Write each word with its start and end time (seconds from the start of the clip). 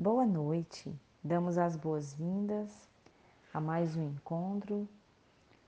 Boa 0.00 0.24
noite, 0.24 0.94
damos 1.24 1.58
as 1.58 1.74
boas-vindas 1.74 2.70
a 3.52 3.60
mais 3.60 3.96
um 3.96 4.10
encontro 4.10 4.88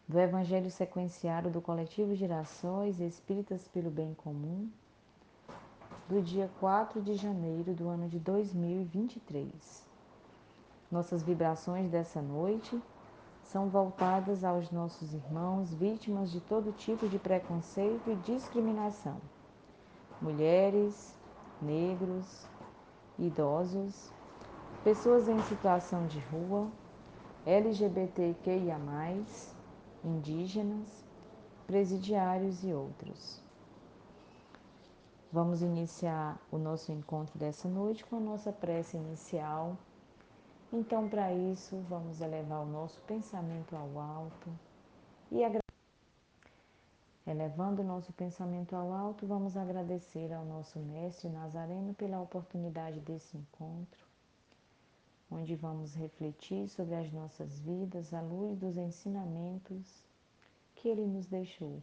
do 0.06 0.20
Evangelho 0.20 0.70
Sequenciário 0.70 1.50
do 1.50 1.60
Coletivo 1.60 2.14
Girassóis 2.14 3.00
Espíritas 3.00 3.66
pelo 3.66 3.90
Bem 3.90 4.14
Comum, 4.14 4.70
do 6.08 6.22
dia 6.22 6.48
4 6.60 7.02
de 7.02 7.14
janeiro 7.14 7.74
do 7.74 7.88
ano 7.88 8.08
de 8.08 8.20
2023. 8.20 9.84
Nossas 10.92 11.24
vibrações 11.24 11.90
dessa 11.90 12.22
noite 12.22 12.80
são 13.42 13.68
voltadas 13.68 14.44
aos 14.44 14.70
nossos 14.70 15.12
irmãos 15.12 15.74
vítimas 15.74 16.30
de 16.30 16.40
todo 16.42 16.70
tipo 16.70 17.08
de 17.08 17.18
preconceito 17.18 18.08
e 18.08 18.14
discriminação: 18.14 19.20
mulheres, 20.22 21.18
negros, 21.60 22.46
idosos 23.18 24.12
pessoas 24.82 25.28
em 25.28 25.38
situação 25.42 26.06
de 26.06 26.18
rua, 26.20 26.70
LGBTQIA, 27.44 28.78
indígenas, 30.02 31.04
presidiários 31.66 32.64
e 32.64 32.72
outros. 32.72 33.42
Vamos 35.30 35.60
iniciar 35.60 36.40
o 36.50 36.56
nosso 36.56 36.90
encontro 36.92 37.38
dessa 37.38 37.68
noite 37.68 38.04
com 38.06 38.16
a 38.16 38.20
nossa 38.20 38.50
prece 38.50 38.96
inicial. 38.96 39.76
Então, 40.72 41.08
para 41.08 41.32
isso, 41.32 41.76
vamos 41.88 42.22
elevar 42.22 42.62
o 42.62 42.66
nosso 42.66 43.00
pensamento 43.02 43.76
ao 43.76 44.00
alto 44.00 44.50
e 45.30 45.42
Elevando 47.26 47.82
o 47.82 47.84
nosso 47.84 48.12
pensamento 48.14 48.74
ao 48.74 48.92
alto, 48.92 49.26
vamos 49.26 49.56
agradecer 49.56 50.32
ao 50.32 50.44
nosso 50.44 50.78
Mestre 50.80 51.28
Nazareno 51.28 51.94
pela 51.94 52.20
oportunidade 52.20 52.98
desse 53.00 53.36
encontro 53.36 54.09
onde 55.30 55.54
vamos 55.54 55.94
refletir 55.94 56.68
sobre 56.68 56.94
as 56.94 57.12
nossas 57.12 57.60
vidas 57.60 58.12
à 58.12 58.20
luz 58.20 58.58
dos 58.58 58.76
ensinamentos 58.76 60.02
que 60.74 60.88
ele 60.88 61.06
nos 61.06 61.26
deixou 61.26 61.82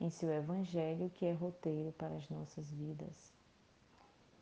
em 0.00 0.10
seu 0.10 0.32
Evangelho, 0.32 1.10
que 1.10 1.26
é 1.26 1.32
roteiro 1.32 1.92
para 1.92 2.14
as 2.14 2.28
nossas 2.28 2.70
vidas, 2.70 3.32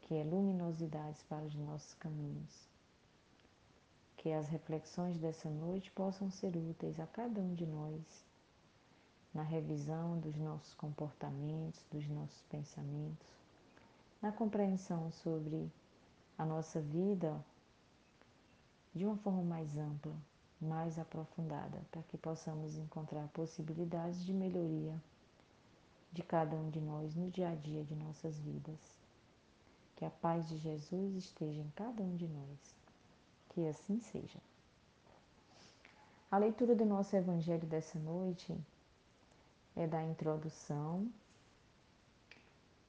que 0.03 0.15
é 0.15 0.23
luminosidade 0.23 1.19
para 1.29 1.45
os 1.45 1.55
nossos 1.55 1.95
caminhos. 1.95 2.69
Que 4.17 4.33
as 4.33 4.49
reflexões 4.49 5.19
dessa 5.19 5.49
noite 5.49 5.91
possam 5.91 6.31
ser 6.31 6.57
úteis 6.57 6.99
a 7.01 7.07
cada 7.07 7.41
um 7.41 7.55
de 7.55 7.67
nós 7.67 8.25
na 9.33 9.43
revisão 9.43 10.19
dos 10.19 10.35
nossos 10.37 10.73
comportamentos, 10.75 11.85
dos 11.91 12.09
nossos 12.09 12.41
pensamentos, 12.51 13.27
na 14.23 14.33
compreensão 14.33 15.13
sobre 15.13 15.71
a 16.39 16.45
nossa 16.45 16.81
vida 16.81 17.39
de 18.97 19.05
uma 19.05 19.17
forma 19.19 19.43
mais 19.43 19.77
ampla, 19.77 20.17
mais 20.59 20.99
aprofundada, 20.99 21.79
para 21.91 22.03
que 22.05 22.17
possamos 22.17 22.79
encontrar 22.79 23.29
possibilidades 23.29 24.25
de 24.25 24.33
melhoria 24.33 24.95
de 26.11 26.23
cada 26.23 26.57
um 26.57 26.71
de 26.71 26.81
nós 26.81 27.15
no 27.15 27.31
dia 27.31 27.51
a 27.51 27.55
dia 27.55 27.85
de 27.85 27.95
nossas 27.95 28.39
vidas. 28.39 28.97
Que 29.97 30.05
a 30.07 30.11
paz 30.11 30.49
de 30.49 30.57
Jesus 30.57 31.15
esteja 31.15 31.61
em 31.61 31.71
cada 31.77 32.03
um 32.03 32.17
de 32.17 32.27
nós. 32.27 32.75
Que 33.51 33.69
assim 33.69 34.01
seja. 34.01 34.39
A 36.31 36.39
leitura 36.39 36.75
do 36.75 36.87
nosso 36.87 37.15
Evangelho 37.15 37.67
dessa 37.67 37.99
noite 37.99 38.57
é 39.77 39.87
da 39.87 40.03
introdução. 40.03 41.07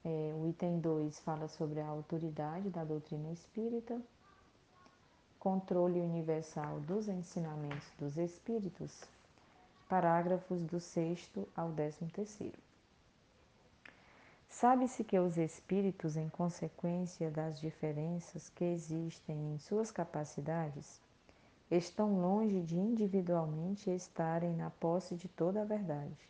É, 0.02 0.34
o 0.40 0.48
item 0.48 0.80
2 0.80 1.18
fala 1.20 1.48
sobre 1.48 1.80
a 1.80 1.86
autoridade 1.86 2.70
da 2.70 2.82
doutrina 2.82 3.30
espírita 3.30 4.00
Controle 5.48 5.98
Universal 5.98 6.78
dos 6.80 7.08
Ensinamentos 7.08 7.90
dos 7.98 8.18
Espíritos, 8.18 9.02
parágrafos 9.88 10.62
do 10.66 10.78
6 10.78 11.30
ao 11.56 11.72
13. 11.72 12.52
Sabe-se 14.46 15.02
que 15.02 15.18
os 15.18 15.38
espíritos, 15.38 16.18
em 16.18 16.28
consequência 16.28 17.30
das 17.30 17.58
diferenças 17.58 18.50
que 18.50 18.62
existem 18.62 19.54
em 19.54 19.58
suas 19.58 19.90
capacidades, 19.90 21.00
estão 21.70 22.20
longe 22.20 22.60
de 22.60 22.76
individualmente 22.76 23.88
estarem 23.88 24.54
na 24.54 24.68
posse 24.68 25.14
de 25.14 25.28
toda 25.28 25.62
a 25.62 25.64
verdade, 25.64 26.28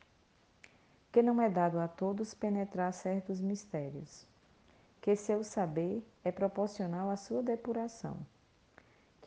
que 1.11 1.23
não 1.23 1.43
é 1.43 1.51
dado 1.51 1.81
a 1.81 1.89
todos 1.89 2.35
penetrar 2.35 2.93
certos 2.93 3.41
mistérios, 3.41 4.25
que 5.01 5.17
seu 5.17 5.43
saber 5.43 6.07
é 6.23 6.31
proporcional 6.31 7.11
à 7.11 7.17
sua 7.17 7.43
depuração 7.43 8.17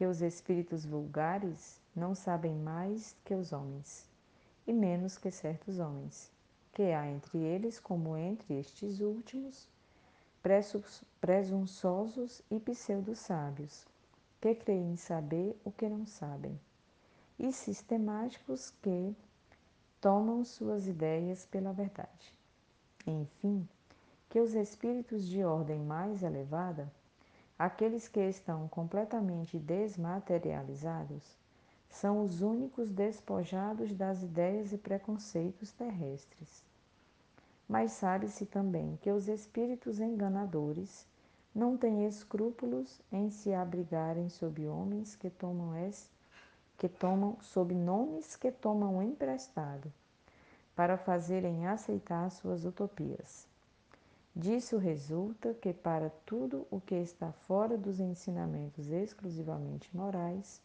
que 0.01 0.07
os 0.07 0.19
espíritos 0.19 0.83
vulgares 0.83 1.79
não 1.95 2.15
sabem 2.15 2.55
mais 2.55 3.15
que 3.23 3.35
os 3.35 3.53
homens, 3.53 4.09
e 4.65 4.73
menos 4.73 5.15
que 5.15 5.29
certos 5.29 5.77
homens, 5.77 6.31
que 6.73 6.91
há 6.91 7.05
entre 7.05 7.37
eles, 7.37 7.79
como 7.79 8.17
entre 8.17 8.57
estes 8.57 8.99
últimos, 8.99 9.67
presunçosos 11.21 12.41
e 12.49 12.59
pseudo-sábios, 12.59 13.85
que 14.41 14.55
creem 14.55 14.97
saber 14.97 15.55
o 15.63 15.71
que 15.71 15.87
não 15.87 16.07
sabem, 16.07 16.59
e 17.37 17.53
sistemáticos 17.53 18.73
que 18.81 19.15
tomam 20.01 20.43
suas 20.43 20.87
ideias 20.87 21.45
pela 21.45 21.73
verdade. 21.73 22.33
Enfim, 23.05 23.69
que 24.31 24.39
os 24.39 24.55
espíritos 24.55 25.27
de 25.27 25.43
ordem 25.43 25.79
mais 25.79 26.23
elevada 26.23 26.91
Aqueles 27.63 28.07
que 28.07 28.19
estão 28.19 28.67
completamente 28.69 29.59
desmaterializados 29.59 31.37
são 31.91 32.25
os 32.25 32.41
únicos 32.41 32.89
despojados 32.89 33.93
das 33.93 34.23
ideias 34.23 34.73
e 34.73 34.79
preconceitos 34.79 35.71
terrestres. 35.71 36.63
Mas 37.69 37.91
sabe-se 37.91 38.47
também 38.47 38.97
que 38.99 39.11
os 39.11 39.27
espíritos 39.27 39.99
enganadores 39.99 41.05
não 41.53 41.77
têm 41.77 42.07
escrúpulos 42.07 42.99
em 43.11 43.29
se 43.29 43.53
abrigarem 43.53 44.27
sob 44.27 44.67
homens 44.67 45.15
que 45.15 45.29
tomam 45.29 45.75
es, 45.75 46.09
que 46.79 46.89
tomam 46.89 47.37
sob 47.41 47.75
nomes 47.75 48.35
que 48.35 48.51
tomam 48.51 49.03
emprestado 49.03 49.93
para 50.75 50.97
fazerem 50.97 51.67
aceitar 51.67 52.31
suas 52.31 52.65
utopias. 52.65 53.50
Disso 54.33 54.77
resulta 54.77 55.53
que, 55.55 55.73
para 55.73 56.09
tudo 56.25 56.65
o 56.71 56.79
que 56.79 56.95
está 56.95 57.33
fora 57.33 57.77
dos 57.77 57.99
ensinamentos 57.99 58.89
exclusivamente 58.89 59.89
morais, 59.93 60.61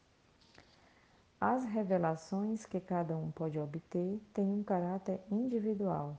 as 1.41 1.65
revelações 1.65 2.65
que 2.65 2.79
cada 2.79 3.17
um 3.17 3.33
pode 3.33 3.59
obter 3.59 4.21
têm 4.33 4.47
um 4.47 4.63
caráter 4.63 5.21
individual, 5.31 6.17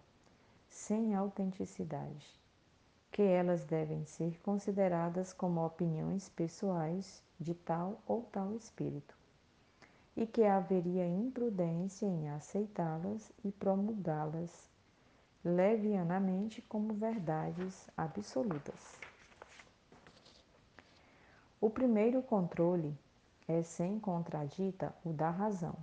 sem 0.68 1.16
autenticidade, 1.16 2.28
que 3.12 3.22
elas 3.22 3.64
devem 3.64 4.06
ser 4.06 4.38
consideradas 4.42 5.32
como 5.32 5.66
opiniões 5.66 6.28
pessoais 6.28 7.24
de 7.40 7.54
tal 7.54 8.02
ou 8.06 8.24
tal 8.24 8.54
espírito, 8.56 9.18
e 10.18 10.28
que 10.28 10.44
haveria 10.44 11.08
imprudência 11.08 12.06
em 12.06 12.30
aceitá-las 12.30 13.32
e 13.44 13.54
promulgá-las 13.54 14.70
levianamente 15.48 16.62
como 16.64 16.94
verdades 16.94 17.88
absolutas. 17.96 19.00
O 21.62 21.70
primeiro 21.70 22.22
controle 22.22 22.94
é, 23.48 23.64
sem 23.64 23.98
contradita, 23.98 24.94
o 25.06 25.14
da 25.14 25.30
razão, 25.30 25.74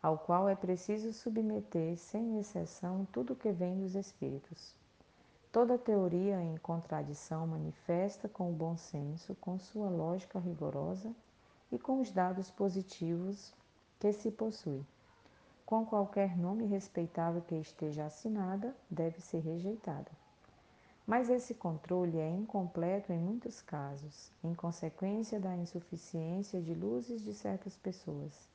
ao 0.00 0.16
qual 0.16 0.48
é 0.48 0.54
preciso 0.54 1.12
submeter, 1.12 1.98
sem 1.98 2.38
exceção, 2.38 3.06
tudo 3.12 3.34
que 3.34 3.50
vem 3.50 3.76
dos 3.76 3.96
espíritos. 3.96 4.72
Toda 5.50 5.76
teoria 5.76 6.40
em 6.40 6.56
contradição 6.58 7.48
manifesta 7.48 8.28
com 8.28 8.50
o 8.50 8.54
bom 8.54 8.76
senso, 8.76 9.34
com 9.40 9.58
sua 9.58 9.90
lógica 9.90 10.38
rigorosa 10.38 11.12
e 11.72 11.78
com 11.78 12.00
os 12.00 12.12
dados 12.12 12.52
positivos 12.52 13.52
que 13.98 14.12
se 14.12 14.30
possui 14.30 14.86
com 15.70 15.86
qualquer 15.86 16.36
nome 16.36 16.66
respeitável 16.66 17.40
que 17.42 17.54
esteja 17.54 18.06
assinada, 18.06 18.74
deve 18.90 19.20
ser 19.20 19.38
rejeitada. 19.38 20.10
Mas 21.06 21.30
esse 21.30 21.54
controle 21.54 22.18
é 22.18 22.28
incompleto 22.28 23.12
em 23.12 23.18
muitos 23.20 23.62
casos, 23.62 24.32
em 24.42 24.52
consequência 24.52 25.38
da 25.38 25.54
insuficiência 25.54 26.60
de 26.60 26.74
luzes 26.74 27.22
de 27.22 27.32
certas 27.32 27.76
pessoas 27.76 28.48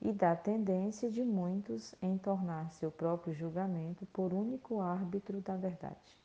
e 0.00 0.12
da 0.12 0.34
tendência 0.34 1.08
de 1.08 1.22
muitos 1.22 1.94
em 2.02 2.18
tornar 2.18 2.72
seu 2.72 2.90
próprio 2.90 3.32
julgamento 3.32 4.04
por 4.06 4.34
único 4.34 4.80
árbitro 4.80 5.40
da 5.40 5.56
verdade. 5.56 6.18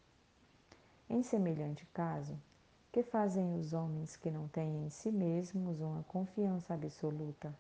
Em 1.08 1.22
semelhante 1.22 1.86
caso, 1.94 2.36
que 2.92 3.04
fazem 3.04 3.54
os 3.54 3.72
homens 3.72 4.16
que 4.16 4.32
não 4.32 4.48
têm 4.48 4.84
em 4.84 4.90
si 4.90 5.12
mesmos 5.12 5.80
uma 5.80 6.02
confiança 6.08 6.74
absoluta 6.74 7.54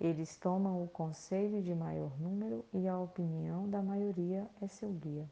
eles 0.00 0.36
tomam 0.36 0.82
o 0.82 0.88
conselho 0.88 1.60
de 1.60 1.74
maior 1.74 2.16
número 2.20 2.64
e 2.72 2.86
a 2.86 2.96
opinião 2.96 3.68
da 3.68 3.82
maioria 3.82 4.48
é 4.62 4.68
seu 4.68 4.90
guia. 4.92 5.28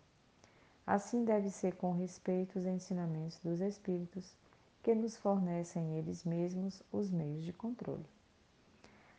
Assim 0.85 1.25
deve 1.25 1.51
ser 1.51 1.77
com 1.77 1.93
respeito 1.93 2.59
aos 2.59 2.67
ensinamentos 2.67 3.39
dos 3.45 3.61
Espíritos, 3.61 4.35
que 4.83 4.95
nos 4.95 5.17
fornecem 5.17 5.97
eles 5.99 6.25
mesmos 6.25 6.83
os 6.93 7.11
meios 7.11 7.45
de 7.45 7.53
controle. 7.53 8.07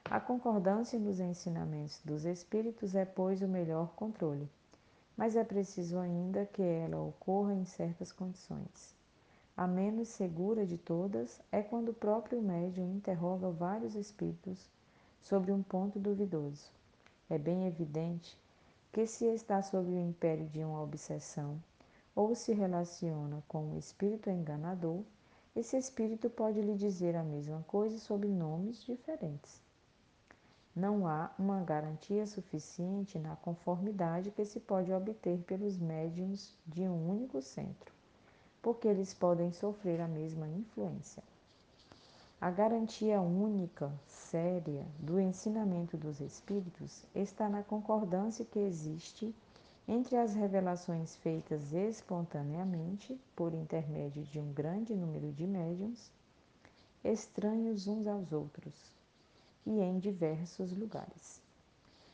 A 0.03 0.19
concordância 0.19 0.99
nos 0.99 1.19
ensinamentos 1.19 2.01
dos 2.03 2.25
Espíritos 2.25 2.93
é, 2.93 3.05
pois, 3.05 3.41
o 3.41 3.47
melhor 3.47 3.93
controle, 3.95 4.49
mas 5.15 5.35
é 5.35 5.43
preciso 5.43 5.97
ainda 5.97 6.45
que 6.45 6.61
ela 6.61 7.01
ocorra 7.01 7.53
em 7.53 7.65
certas 7.65 8.11
condições. 8.11 8.95
A 9.55 9.65
menos 9.65 10.09
segura 10.09 10.65
de 10.65 10.77
todas 10.77 11.41
é 11.51 11.61
quando 11.61 11.89
o 11.89 11.93
próprio 11.93 12.41
médium 12.41 12.95
interroga 12.95 13.49
vários 13.49 13.95
espíritos 13.95 14.69
sobre 15.27 15.51
um 15.51 15.61
ponto 15.61 15.99
duvidoso. 15.99 16.71
É 17.29 17.37
bem 17.37 17.67
evidente 17.67 18.37
que, 18.93 19.05
se 19.05 19.25
está 19.25 19.61
sob 19.61 19.89
o 19.89 19.99
império 19.99 20.47
de 20.47 20.63
uma 20.63 20.81
obsessão 20.81 21.61
ou 22.15 22.33
se 22.33 22.53
relaciona 22.53 23.43
com 23.47 23.63
um 23.63 23.77
espírito 23.77 24.29
enganador, 24.29 25.03
esse 25.53 25.75
espírito 25.75 26.29
pode 26.29 26.61
lhe 26.61 26.75
dizer 26.75 27.13
a 27.15 27.23
mesma 27.23 27.61
coisa 27.67 27.99
sob 27.99 28.25
nomes 28.25 28.85
diferentes. 28.85 29.61
Não 30.73 31.05
há 31.05 31.29
uma 31.37 31.61
garantia 31.61 32.25
suficiente 32.25 33.19
na 33.19 33.35
conformidade 33.35 34.31
que 34.31 34.45
se 34.45 34.61
pode 34.61 34.93
obter 34.93 35.39
pelos 35.39 35.77
médiums 35.77 36.55
de 36.65 36.83
um 36.83 37.09
único 37.09 37.41
centro 37.41 37.97
porque 38.61 38.87
eles 38.87 39.13
podem 39.13 39.51
sofrer 39.53 40.01
a 40.01 40.07
mesma 40.07 40.47
influência. 40.47 41.23
A 42.39 42.51
garantia 42.51 43.19
única, 43.19 43.91
séria, 44.05 44.85
do 44.99 45.19
ensinamento 45.19 45.97
dos 45.97 46.21
Espíritos 46.21 47.03
está 47.15 47.49
na 47.49 47.63
concordância 47.63 48.45
que 48.45 48.59
existe 48.59 49.33
entre 49.87 50.15
as 50.15 50.35
revelações 50.35 51.15
feitas 51.15 51.73
espontaneamente, 51.73 53.19
por 53.35 53.55
intermédio 53.55 54.21
de 54.25 54.39
um 54.39 54.53
grande 54.53 54.93
número 54.93 55.31
de 55.31 55.47
médiums, 55.47 56.11
estranhos 57.03 57.87
uns 57.87 58.05
aos 58.05 58.31
outros, 58.31 58.93
e 59.65 59.79
em 59.79 59.97
diversos 59.97 60.71
lugares. 60.77 61.41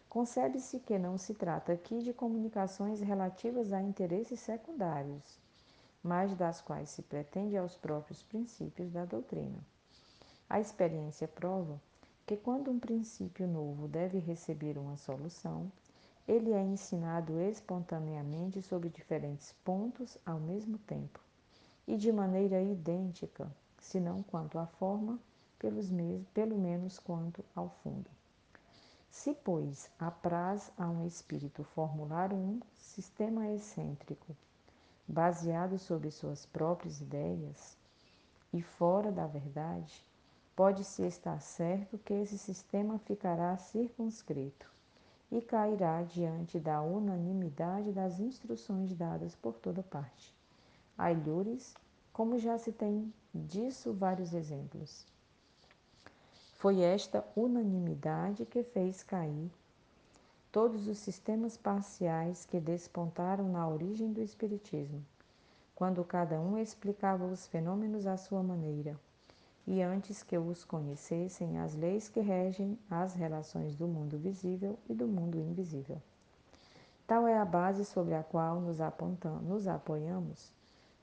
Concebe-se 0.07 0.79
que 0.79 0.97
não 0.97 1.17
se 1.17 1.33
trata 1.33 1.73
aqui 1.73 1.99
de 1.99 2.13
comunicações 2.13 3.01
relativas 3.01 3.73
a 3.73 3.81
interesses 3.81 4.39
secundários, 4.39 5.37
mas 6.01 6.33
das 6.33 6.61
quais 6.61 6.91
se 6.91 7.01
pretende 7.01 7.57
aos 7.57 7.75
próprios 7.75 8.23
princípios 8.23 8.89
da 8.89 9.03
doutrina. 9.03 9.72
A 10.53 10.59
experiência 10.59 11.27
prova 11.27 11.81
que 12.27 12.37
quando 12.37 12.69
um 12.69 12.77
princípio 12.77 13.47
novo 13.47 13.87
deve 13.87 14.19
receber 14.19 14.77
uma 14.77 14.95
solução, 14.97 15.71
ele 16.27 16.51
é 16.51 16.61
ensinado 16.61 17.39
espontaneamente 17.41 18.61
sobre 18.61 18.87
diferentes 18.87 19.51
pontos 19.65 20.15
ao 20.23 20.39
mesmo 20.39 20.77
tempo 20.77 21.19
e 21.87 21.97
de 21.97 22.11
maneira 22.11 22.61
idêntica, 22.61 23.51
se 23.79 23.99
não 23.99 24.21
quanto 24.21 24.59
à 24.59 24.67
forma, 24.67 25.19
pelos 25.57 25.89
pelo 26.35 26.59
menos 26.59 26.99
quanto 26.99 27.43
ao 27.55 27.69
fundo. 27.81 28.11
Se, 29.09 29.33
pois, 29.33 29.89
apraz 29.97 30.71
a 30.77 30.87
um 30.87 31.03
espírito 31.07 31.63
formular 31.63 32.31
um 32.31 32.59
sistema 32.75 33.49
excêntrico 33.49 34.37
baseado 35.07 35.79
sobre 35.79 36.11
suas 36.11 36.45
próprias 36.45 37.01
ideias 37.01 37.75
e 38.53 38.61
fora 38.61 39.11
da 39.11 39.25
verdade, 39.25 40.05
pode-se 40.55 41.01
estar 41.03 41.41
certo 41.41 41.97
que 41.97 42.13
esse 42.13 42.37
sistema 42.37 42.99
ficará 42.99 43.57
circunscrito 43.57 44.71
e 45.31 45.41
cairá 45.41 46.03
diante 46.03 46.59
da 46.59 46.81
unanimidade 46.81 47.91
das 47.91 48.19
instruções 48.19 48.93
dadas 48.93 49.35
por 49.35 49.53
toda 49.53 49.81
parte. 49.81 50.33
Ailhures, 50.97 51.73
como 52.11 52.37
já 52.37 52.57
se 52.57 52.71
tem 52.71 53.11
disso 53.33 53.91
vários 53.93 54.33
exemplos. 54.33 55.07
Foi 56.55 56.81
esta 56.81 57.25
unanimidade 57.35 58.45
que 58.45 58.63
fez 58.63 59.01
cair 59.01 59.51
todos 60.51 60.87
os 60.87 60.99
sistemas 60.99 61.57
parciais 61.57 62.45
que 62.45 62.59
despontaram 62.59 63.49
na 63.49 63.67
origem 63.67 64.13
do 64.13 64.21
Espiritismo, 64.21 65.03
quando 65.73 66.03
cada 66.03 66.39
um 66.39 66.59
explicava 66.59 67.25
os 67.25 67.47
fenômenos 67.47 68.05
à 68.05 68.17
sua 68.17 68.43
maneira, 68.43 68.95
e 69.65 69.81
antes 69.81 70.23
que 70.23 70.37
os 70.37 70.63
conhecessem 70.63 71.59
as 71.59 71.75
leis 71.75 72.09
que 72.09 72.19
regem 72.19 72.77
as 72.89 73.13
relações 73.13 73.75
do 73.75 73.87
mundo 73.87 74.17
visível 74.17 74.77
e 74.89 74.93
do 74.93 75.07
mundo 75.07 75.37
invisível. 75.37 76.01
Tal 77.07 77.27
é 77.27 77.37
a 77.37 77.45
base 77.45 77.85
sobre 77.85 78.15
a 78.15 78.23
qual 78.23 78.59
nos, 78.59 78.77
nos 79.43 79.67
apoiamos 79.67 80.51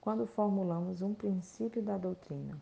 quando 0.00 0.26
formulamos 0.26 1.02
um 1.02 1.14
princípio 1.14 1.82
da 1.82 1.98
doutrina. 1.98 2.56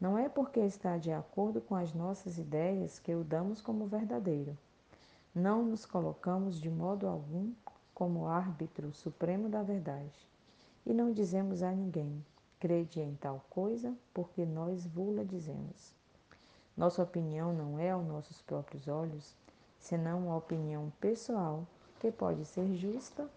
Não 0.00 0.18
é 0.18 0.28
porque 0.28 0.60
está 0.60 0.98
de 0.98 1.10
acordo 1.10 1.60
com 1.60 1.74
as 1.74 1.92
nossas 1.94 2.38
ideias 2.38 2.98
que 2.98 3.14
o 3.14 3.24
damos 3.24 3.60
como 3.60 3.86
verdadeiro 3.86 4.56
não 5.36 5.62
nos 5.62 5.84
colocamos 5.84 6.58
de 6.58 6.70
modo 6.70 7.06
algum 7.06 7.52
como 7.92 8.26
árbitro 8.26 8.90
supremo 8.94 9.50
da 9.50 9.62
verdade. 9.62 10.26
E 10.86 10.94
não 10.94 11.12
dizemos 11.12 11.62
a 11.62 11.70
ninguém, 11.70 12.24
crede 12.58 13.00
em 13.00 13.14
tal 13.14 13.44
coisa, 13.50 13.94
porque 14.12 14.44
nós 14.44 14.86
vula 14.86 15.24
dizemos. 15.24 15.94
Nossa 16.76 17.02
opinião 17.02 17.52
não 17.52 17.78
é 17.78 17.90
aos 17.90 18.06
nossos 18.06 18.42
próprios 18.42 18.88
olhos, 18.88 19.34
senão 19.78 20.26
uma 20.26 20.36
opinião 20.36 20.92
pessoal 21.00 21.66
que 22.00 22.10
pode 22.10 22.44
ser 22.44 22.74
justa 22.74 23.28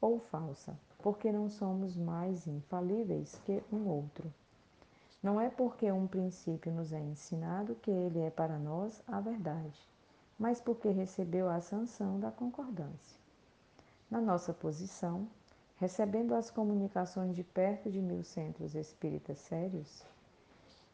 ou 0.00 0.20
falsa, 0.20 0.78
porque 0.98 1.32
não 1.32 1.48
somos 1.48 1.96
mais 1.96 2.46
infalíveis 2.46 3.40
que 3.44 3.62
um 3.72 3.88
outro. 3.88 4.32
Não 5.22 5.40
é 5.40 5.48
porque 5.48 5.90
um 5.90 6.06
princípio 6.06 6.72
nos 6.72 6.92
é 6.92 7.00
ensinado 7.00 7.74
que 7.76 7.90
ele 7.90 8.20
é 8.20 8.30
para 8.30 8.58
nós 8.58 9.02
a 9.06 9.20
verdade 9.20 9.88
mas 10.38 10.60
porque 10.60 10.88
recebeu 10.88 11.50
a 11.50 11.60
sanção 11.60 12.20
da 12.20 12.30
concordância. 12.30 13.18
Na 14.08 14.20
nossa 14.20 14.54
posição, 14.54 15.26
recebendo 15.78 16.34
as 16.34 16.50
comunicações 16.50 17.36
de 17.36 17.44
perto 17.44 17.90
de 17.90 18.00
mil 18.00 18.24
centros 18.24 18.74
espíritas 18.74 19.38
sérios, 19.38 20.04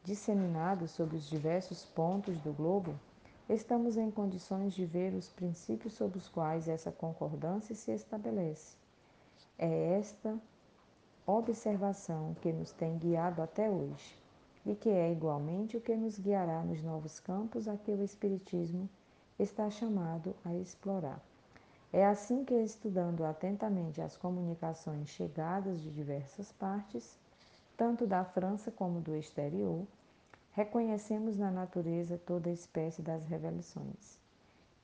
disseminados 0.03 0.91
sobre 0.91 1.17
os 1.17 1.27
diversos 1.29 1.85
pontos 1.87 2.39
do 2.43 2.53
globo, 2.53 2.95
estamos 3.49 3.97
em 3.97 4.11
condições 4.11 4.75
de 4.75 4.85
ver 4.85 5.15
os 5.15 5.31
princípios 5.31 5.95
sob 5.95 6.19
os 6.19 6.29
quais 6.29 6.69
essa 6.69 6.93
concordância 6.93 7.75
se 7.75 7.91
estabelece. 7.93 8.77
É 9.59 9.99
esta 9.99 10.39
observação 11.27 12.37
que 12.43 12.53
nos 12.53 12.71
tem 12.73 12.99
guiado 12.99 13.41
até 13.41 13.71
hoje 13.71 14.19
e 14.67 14.75
que 14.75 14.91
é 14.91 15.11
igualmente 15.11 15.79
o 15.79 15.81
que 15.81 15.97
nos 15.97 16.19
guiará 16.19 16.63
nos 16.63 16.83
novos 16.83 17.19
campos 17.21 17.67
a 17.69 17.77
que 17.77 17.91
o 17.91 18.03
Espiritismo 18.03 18.89
está 19.39 19.71
chamado 19.71 20.35
a 20.45 20.55
explorar. 20.55 21.23
É 21.97 22.05
assim 22.05 22.45
que, 22.45 22.55
estudando 22.55 23.25
atentamente 23.25 24.01
as 24.01 24.17
comunicações 24.17 25.11
chegadas 25.11 25.81
de 25.81 25.93
diversas 25.93 26.51
partes, 26.51 27.17
tanto 27.77 28.05
da 28.05 28.25
França 28.25 28.73
como 28.73 29.01
do 29.01 29.15
exterior, 29.15 29.87
reconhecemos 30.55 31.39
na 31.39 31.53
natureza 31.53 32.21
toda 32.27 32.51
espécie 32.51 33.01
das 33.01 33.25
revelações, 33.27 34.19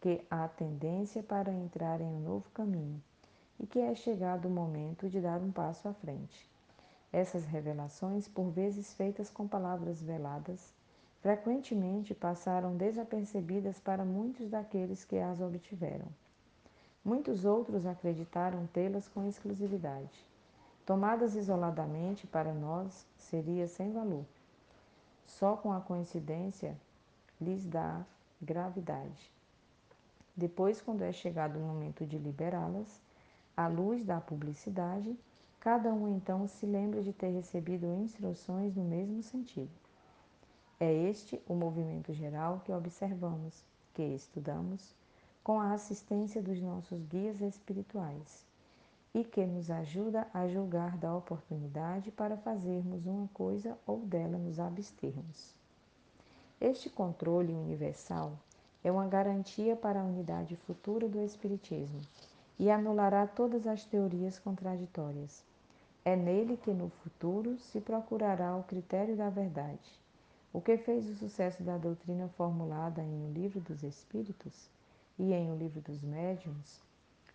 que 0.00 0.20
há 0.30 0.46
tendência 0.46 1.20
para 1.20 1.52
entrar 1.52 2.00
em 2.00 2.04
um 2.04 2.20
novo 2.20 2.48
caminho 2.50 3.02
e 3.58 3.66
que 3.66 3.80
é 3.80 3.92
chegado 3.92 4.46
o 4.46 4.48
momento 4.50 5.08
de 5.08 5.20
dar 5.20 5.40
um 5.40 5.50
passo 5.50 5.88
à 5.88 5.92
frente. 5.92 6.48
Essas 7.12 7.44
revelações, 7.44 8.28
por 8.28 8.50
vezes 8.50 8.94
feitas 8.94 9.28
com 9.28 9.48
palavras 9.48 10.00
veladas, 10.00 10.72
frequentemente 11.20 12.14
passaram 12.14 12.76
desapercebidas 12.76 13.80
para 13.80 14.04
muitos 14.04 14.48
daqueles 14.48 15.04
que 15.04 15.18
as 15.18 15.40
obtiveram. 15.40 16.06
Muitos 17.04 17.44
outros 17.44 17.86
acreditaram 17.86 18.66
tê-las 18.66 19.08
com 19.08 19.26
exclusividade. 19.26 20.26
Tomadas 20.84 21.34
isoladamente, 21.34 22.26
para 22.26 22.52
nós, 22.52 23.06
seria 23.16 23.66
sem 23.66 23.92
valor. 23.92 24.24
Só 25.24 25.56
com 25.56 25.72
a 25.72 25.80
coincidência 25.80 26.76
lhes 27.40 27.64
dá 27.64 28.04
gravidade. 28.42 29.32
Depois, 30.36 30.80
quando 30.80 31.02
é 31.02 31.12
chegado 31.12 31.56
o 31.56 31.62
momento 31.62 32.04
de 32.06 32.18
liberá-las, 32.18 33.00
à 33.56 33.66
luz 33.66 34.04
da 34.04 34.20
publicidade, 34.20 35.18
cada 35.58 35.92
um 35.92 36.08
então 36.08 36.46
se 36.46 36.66
lembra 36.66 37.02
de 37.02 37.12
ter 37.12 37.28
recebido 37.28 37.86
instruções 37.94 38.74
no 38.74 38.84
mesmo 38.84 39.22
sentido. 39.22 39.70
É 40.78 40.92
este 40.92 41.40
o 41.46 41.54
movimento 41.54 42.12
geral 42.12 42.62
que 42.64 42.72
observamos, 42.72 43.64
que 43.92 44.02
estudamos, 44.02 44.94
com 45.42 45.58
a 45.58 45.72
assistência 45.72 46.42
dos 46.42 46.60
nossos 46.60 47.02
guias 47.06 47.40
espirituais 47.40 48.44
e 49.14 49.24
que 49.24 49.44
nos 49.44 49.70
ajuda 49.70 50.26
a 50.32 50.46
julgar 50.46 50.96
da 50.96 51.16
oportunidade 51.16 52.10
para 52.10 52.36
fazermos 52.36 53.06
uma 53.06 53.26
coisa 53.28 53.76
ou 53.86 53.98
dela 54.00 54.38
nos 54.38 54.60
abstermos. 54.60 55.54
Este 56.60 56.90
controle 56.90 57.52
universal 57.52 58.38
é 58.84 58.92
uma 58.92 59.06
garantia 59.06 59.74
para 59.74 60.00
a 60.00 60.04
unidade 60.04 60.56
futura 60.56 61.08
do 61.08 61.20
Espiritismo 61.20 62.00
e 62.58 62.70
anulará 62.70 63.26
todas 63.26 63.66
as 63.66 63.84
teorias 63.84 64.38
contraditórias. 64.38 65.42
É 66.04 66.14
nele 66.14 66.56
que 66.58 66.70
no 66.70 66.90
futuro 67.02 67.58
se 67.58 67.80
procurará 67.80 68.54
o 68.56 68.64
critério 68.64 69.16
da 69.16 69.30
verdade. 69.30 69.98
O 70.52 70.60
que 70.60 70.76
fez 70.76 71.08
o 71.08 71.14
sucesso 71.14 71.62
da 71.62 71.76
doutrina 71.78 72.28
formulada 72.36 73.02
em 73.02 73.26
O 73.26 73.32
Livro 73.32 73.60
dos 73.60 73.82
Espíritos 73.82 74.68
e 75.20 75.34
em 75.34 75.52
O 75.52 75.56
Livro 75.56 75.82
dos 75.82 76.00
Médiuns 76.00 76.80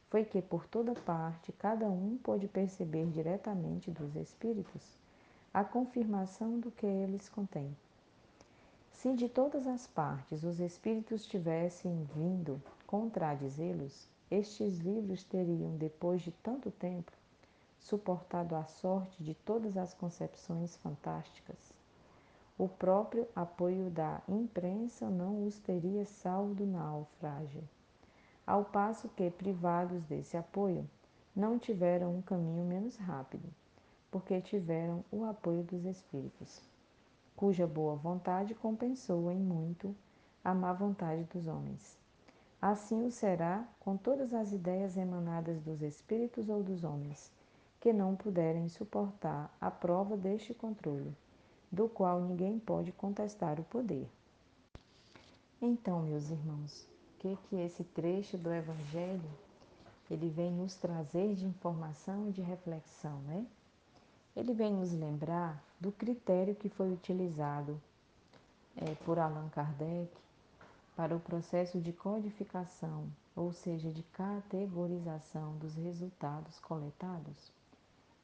foi 0.10 0.25
que 0.25 0.42
por 0.42 0.65
toda 0.65 0.96
parte 0.96 1.51
cada 1.51 1.86
um 1.86 2.18
pôde 2.18 2.48
perceber 2.48 3.06
diretamente 3.12 3.92
dos 3.92 4.15
espíritos 4.15 4.82
a 5.54 5.63
confirmação 5.63 6.60
do 6.60 6.72
que 6.72 6.86
eles 6.86 7.30
contêm. 7.30 7.75
Se 8.92 9.13
de 9.13 9.30
todas 9.30 9.68
as 9.68 9.86
partes 9.86 10.44
os 10.44 10.60
espíritos 10.60 11.27
tivessem 11.27 12.08
vindo 12.15 12.60
contradizê-los, 12.88 14.08
estes 14.32 14.80
livros 14.80 15.24
teriam, 15.24 15.77
depois 15.77 16.24
de 16.24 16.32
tanto 16.32 16.72
tempo, 16.72 17.12
suportado 17.80 18.56
a 18.56 18.65
sorte 18.65 19.24
de 19.24 19.36
todas 19.36 19.77
as 19.77 19.94
concepções 19.94 20.75
fantásticas. 20.77 21.72
O 22.58 22.68
próprio 22.68 23.27
apoio 23.36 23.92
da 23.92 24.22
imprensa 24.27 25.08
não 25.08 25.46
os 25.46 25.60
teria 25.60 26.04
salvo 26.06 26.56
do 26.56 26.65
naufrágio, 26.65 27.62
ao 28.45 28.65
passo 28.65 29.09
que, 29.09 29.29
privados 29.29 30.03
desse 30.03 30.37
apoio, 30.37 30.89
não 31.35 31.59
tiveram 31.59 32.15
um 32.15 32.21
caminho 32.21 32.65
menos 32.65 32.95
rápido, 32.97 33.49
porque 34.11 34.39
tiveram 34.41 35.03
o 35.11 35.25
apoio 35.25 35.63
dos 35.63 35.85
espíritos 35.85 36.61
cuja 37.35 37.67
boa 37.67 37.95
vontade 37.95 38.55
compensou 38.55 39.29
em 39.29 39.37
muito 39.37 39.93
a 40.43 40.53
má 40.53 40.71
vontade 40.71 41.23
dos 41.25 41.47
homens. 41.47 41.97
Assim 42.61 43.05
o 43.05 43.11
será 43.11 43.67
com 43.79 43.97
todas 43.97 44.33
as 44.33 44.51
ideias 44.51 44.95
emanadas 44.95 45.59
dos 45.61 45.81
espíritos 45.81 46.49
ou 46.49 46.63
dos 46.63 46.83
homens, 46.83 47.31
que 47.81 47.91
não 47.91 48.15
puderem 48.15 48.69
suportar 48.69 49.53
a 49.59 49.69
prova 49.69 50.15
deste 50.15 50.53
controle, 50.53 51.13
do 51.71 51.89
qual 51.89 52.21
ninguém 52.21 52.57
pode 52.57 52.91
contestar 52.93 53.59
o 53.59 53.63
poder. 53.63 54.09
Então, 55.61 56.01
meus 56.03 56.31
irmãos, 56.31 56.87
que 57.25 57.38
que 57.50 57.55
esse 57.55 57.84
trecho 57.84 58.38
do 58.38 58.53
Evangelho 58.53 59.29
ele 60.12 60.29
vem 60.29 60.51
nos 60.51 60.75
trazer 60.75 61.34
de 61.34 61.46
informação 61.46 62.29
e 62.29 62.32
de 62.32 62.41
reflexão, 62.41 63.17
né? 63.22 63.44
Ele 64.36 64.53
vem 64.53 64.72
nos 64.72 64.91
lembrar 64.91 65.63
do 65.79 65.91
critério 65.91 66.53
que 66.53 66.70
foi 66.70 66.91
utilizado 66.94 67.82
é, 68.77 68.94
por 69.03 69.17
Allan 69.17 69.50
Kardec 69.50 70.12
para 70.96 71.15
o 71.15 71.20
processo 71.20 71.79
de 71.79 71.91
codificação, 71.91 73.08
ou 73.36 73.51
seja, 73.51 73.89
de 73.89 74.03
categorização 74.03 75.58
dos 75.58 75.74
resultados 75.74 76.60
coletados, 76.60 77.51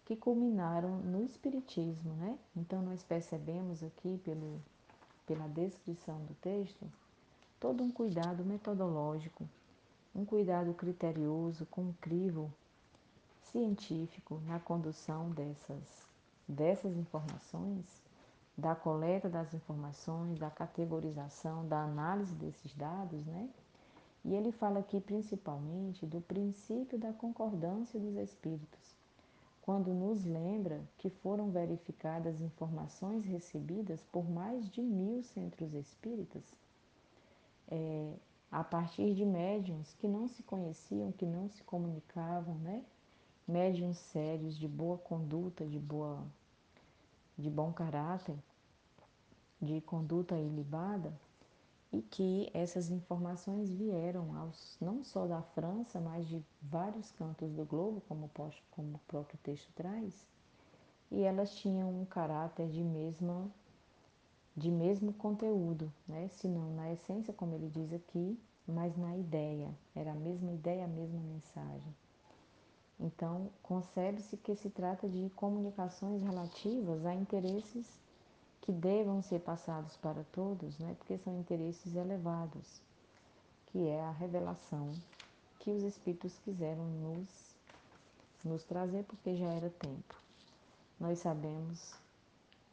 que 0.05 0.15
culminaram 0.15 0.98
no 0.98 1.24
Espiritismo, 1.24 2.13
né? 2.17 2.38
Então, 2.55 2.84
nós 2.84 3.01
percebemos 3.01 3.84
aqui, 3.84 4.22
pelo, 4.24 4.62
pela 5.25 5.48
descrição 5.48 6.24
do 6.25 6.36
texto, 6.36 6.86
todo 7.62 7.84
um 7.84 7.91
cuidado 7.91 8.44
metodológico, 8.44 9.48
um 10.15 10.25
cuidado 10.25 10.74
criterioso, 10.74 11.63
com 11.68 11.82
um 11.82 11.94
crivo 12.01 12.51
científico 13.51 14.41
na 14.48 14.60
condução 14.60 15.30
dessas 15.30 16.10
dessas 16.48 16.98
informações, 16.98 17.86
da 18.58 18.74
coleta 18.74 19.30
das 19.30 19.53
informações, 19.53 20.39
da 20.39 20.50
categorização, 20.50 21.68
da 21.68 21.84
análise 21.84 22.34
desses 22.34 22.74
dados, 22.74 23.24
né? 23.27 23.48
E 24.25 24.34
ele 24.34 24.51
fala 24.51 24.80
aqui 24.80 25.00
principalmente 25.00 26.03
do 26.03 26.20
princípio 26.20 26.98
da 26.98 27.13
concordância 27.13 28.00
dos 28.00 28.15
espíritos, 28.18 28.96
quando 29.62 29.94
nos 29.94 30.25
lembra 30.25 30.82
que 30.98 31.12
foram 31.12 31.51
verificadas 31.51 32.41
informações 32.41 33.24
recebidas 33.24 34.03
por 34.12 34.27
mais 34.27 34.68
de 34.72 34.82
mil 34.82 35.22
centros 35.22 35.74
espíritas, 35.75 36.44
é, 37.71 38.13
a 38.51 38.63
partir 38.63 39.15
de 39.15 39.25
médiums 39.25 39.93
que 39.95 40.07
não 40.07 40.27
se 40.27 40.43
conheciam, 40.43 41.11
que 41.11 41.25
não 41.25 41.49
se 41.49 41.63
comunicavam, 41.63 42.55
né? 42.55 42.83
Médiums 43.47 43.97
sérios, 43.97 44.57
de 44.57 44.67
boa 44.67 44.97
conduta, 44.97 45.65
de 45.65 45.79
boa 45.79 46.23
de 47.37 47.49
bom 47.49 47.73
caráter, 47.73 48.37
de 49.59 49.81
conduta 49.81 50.37
ilibada, 50.37 51.11
e 51.91 52.01
que 52.01 52.49
essas 52.53 52.89
informações 52.89 53.69
vieram 53.69 54.35
aos, 54.37 54.77
não 54.79 55.03
só 55.03 55.27
da 55.27 55.41
França, 55.41 55.99
mas 55.99 56.27
de 56.27 56.41
vários 56.61 57.11
cantos 57.11 57.51
do 57.51 57.65
globo, 57.65 58.01
como, 58.07 58.29
como 58.71 58.95
o 58.95 58.99
próprio 59.07 59.37
texto 59.43 59.69
traz, 59.73 60.25
e 61.11 61.21
elas 61.23 61.53
tinham 61.55 61.89
um 61.89 62.05
caráter 62.05 62.69
de 62.69 62.83
mesma 62.83 63.51
de 64.55 64.70
mesmo 64.70 65.13
conteúdo, 65.13 65.91
né? 66.08 66.27
se 66.27 66.48
não 66.48 66.74
na 66.75 66.91
essência, 66.91 67.34
como 67.34 67.55
ele 67.55 67.70
diz 67.70 67.93
aqui, 67.93 68.38
mas 68.67 68.96
na 68.98 69.15
ideia. 69.15 69.70
Era 69.96 70.12
a 70.12 70.15
mesma 70.15 70.51
ideia, 70.51 70.86
a 70.86 70.88
mesma 70.88 71.20
mensagem. 71.20 71.96
Então, 73.00 73.50
concebe-se 73.63 74.38
que 74.38 74.55
se 74.55 74.70
trata 74.70 75.10
de 75.10 75.29
comunicações 75.36 76.22
relativas 76.22 77.05
a 77.05 77.15
interesses 77.15 77.88
que 78.62 78.72
devam 78.72 79.22
ser 79.24 79.39
passados 79.39 79.98
para 79.98 80.24
todos, 80.31 80.77
né? 80.77 80.96
porque 81.00 81.17
são 81.17 81.39
interesses 81.39 81.96
elevados, 81.96 82.79
que 83.67 83.88
é 83.88 84.01
a 84.01 84.12
revelação 84.12 84.93
que 85.60 85.72
os 85.72 85.81
Espíritos 85.84 86.38
quiseram 86.43 86.84
nos, 86.86 87.55
nos 88.43 88.63
trazer, 88.63 89.03
porque 89.05 89.36
já 89.36 89.48
era 89.48 89.70
tempo. 89.70 90.15
Nós 91.00 91.20
sabemos 91.20 91.96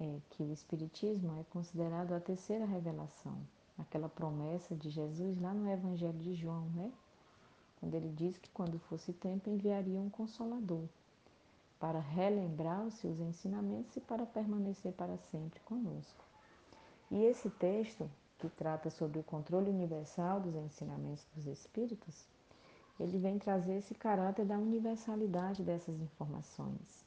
é, 0.01 0.19
que 0.31 0.43
o 0.43 0.53
Espiritismo 0.53 1.39
é 1.41 1.45
considerado 1.45 2.13
a 2.13 2.21
terceira 2.21 2.65
revelação, 2.65 3.39
aquela 3.79 4.09
promessa 4.09 4.75
de 4.75 4.91
Jesus 4.91 5.41
lá 5.41 5.53
no 5.53 5.69
Evangelho 5.69 6.19
de 6.19 6.35
João, 6.35 6.67
né? 6.71 6.93
quando 7.81 7.95
ele 7.95 8.13
diz 8.13 8.37
que 8.39 8.51
quando 8.51 8.79
fosse 8.79 9.13
tempo 9.13 9.51
enviaria 9.51 10.01
um 10.01 10.11
consolador 10.11 10.85
para 11.79 12.01
relembrar 12.01 12.85
os 12.85 12.95
seus 12.95 13.21
ensinamentos 13.21 13.97
e 13.97 14.01
para 14.01 14.27
permanecer 14.27 14.93
para 14.93 15.17
sempre 15.17 15.61
conosco. 15.61 16.25
E 17.11 17.25
esse 17.25 17.49
texto, 17.51 18.11
que 18.39 18.49
trata 18.49 18.91
sobre 18.91 19.19
o 19.19 19.25
controle 19.25 19.71
universal 19.71 20.41
dos 20.41 20.55
ensinamentos 20.55 21.25
dos 21.35 21.47
espíritos, 21.47 22.27
ele 22.99 23.19
vem 23.19 23.39
trazer 23.39 23.79
esse 23.79 23.95
caráter 23.95 24.45
da 24.45 24.59
universalidade 24.59 25.63
dessas 25.63 26.01
informações. 26.01 27.05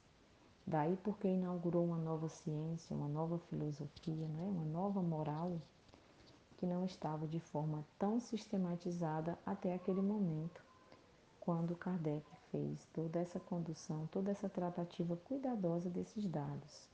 Daí 0.71 0.95
porque 1.03 1.27
inaugurou 1.27 1.83
uma 1.83 1.97
nova 1.97 2.29
ciência, 2.29 2.95
uma 2.95 3.09
nova 3.09 3.37
filosofia, 3.49 4.25
né? 4.25 4.47
uma 4.47 4.63
nova 4.63 5.01
moral 5.01 5.59
que 6.57 6.65
não 6.65 6.85
estava 6.85 7.27
de 7.27 7.41
forma 7.41 7.83
tão 7.99 8.21
sistematizada 8.21 9.37
até 9.45 9.73
aquele 9.73 10.01
momento, 10.01 10.63
quando 11.41 11.75
Kardec 11.75 12.25
fez 12.53 12.87
toda 12.93 13.19
essa 13.19 13.37
condução, 13.37 14.07
toda 14.13 14.31
essa 14.31 14.47
tratativa 14.47 15.17
cuidadosa 15.17 15.89
desses 15.89 16.25
dados. 16.25 16.87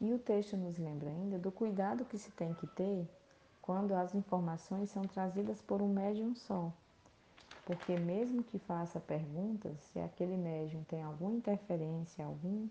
E 0.00 0.12
o 0.12 0.20
texto 0.20 0.56
nos 0.56 0.78
lembra 0.78 1.10
ainda 1.10 1.36
do 1.36 1.50
cuidado 1.50 2.04
que 2.04 2.16
se 2.16 2.30
tem 2.30 2.54
que 2.54 2.68
ter 2.68 3.10
quando 3.60 3.92
as 3.92 4.14
informações 4.14 4.88
são 4.88 5.02
trazidas 5.02 5.60
por 5.62 5.82
um 5.82 5.92
médium 5.92 6.32
só. 6.36 6.72
Porque 7.66 7.98
mesmo 7.98 8.44
que 8.44 8.60
faça 8.60 9.00
perguntas, 9.00 9.76
se 9.92 9.98
aquele 9.98 10.36
médium 10.36 10.84
tem 10.84 11.02
alguma 11.02 11.32
interferência, 11.32 12.24
algum, 12.24 12.68